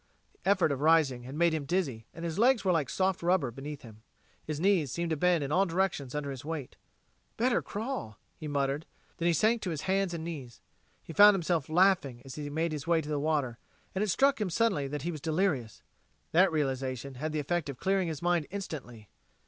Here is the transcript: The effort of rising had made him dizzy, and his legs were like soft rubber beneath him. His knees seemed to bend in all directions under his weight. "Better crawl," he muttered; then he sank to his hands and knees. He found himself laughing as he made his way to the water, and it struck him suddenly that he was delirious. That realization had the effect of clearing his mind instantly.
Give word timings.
The 0.41 0.49
effort 0.49 0.71
of 0.71 0.81
rising 0.81 1.25
had 1.25 1.35
made 1.35 1.53
him 1.53 1.65
dizzy, 1.65 2.07
and 2.11 2.25
his 2.25 2.39
legs 2.39 2.65
were 2.65 2.71
like 2.71 2.89
soft 2.89 3.21
rubber 3.21 3.51
beneath 3.51 3.83
him. 3.83 4.01
His 4.43 4.59
knees 4.59 4.91
seemed 4.91 5.11
to 5.11 5.15
bend 5.15 5.43
in 5.43 5.51
all 5.51 5.67
directions 5.67 6.15
under 6.15 6.31
his 6.31 6.43
weight. 6.43 6.75
"Better 7.37 7.61
crawl," 7.61 8.17
he 8.35 8.47
muttered; 8.47 8.87
then 9.17 9.27
he 9.27 9.33
sank 9.33 9.61
to 9.61 9.69
his 9.69 9.81
hands 9.81 10.15
and 10.15 10.23
knees. 10.23 10.59
He 11.03 11.13
found 11.13 11.35
himself 11.35 11.69
laughing 11.69 12.23
as 12.25 12.33
he 12.33 12.49
made 12.49 12.71
his 12.71 12.87
way 12.87 12.99
to 12.99 13.09
the 13.09 13.19
water, 13.19 13.59
and 13.93 14.03
it 14.03 14.09
struck 14.09 14.41
him 14.41 14.49
suddenly 14.49 14.87
that 14.87 15.03
he 15.03 15.11
was 15.11 15.21
delirious. 15.21 15.83
That 16.31 16.51
realization 16.51 17.13
had 17.21 17.31
the 17.31 17.37
effect 17.39 17.69
of 17.69 17.77
clearing 17.77 18.07
his 18.07 18.23
mind 18.23 18.47
instantly. 18.49 19.07